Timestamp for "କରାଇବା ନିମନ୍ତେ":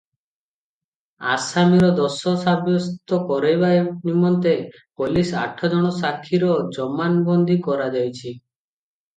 3.27-4.55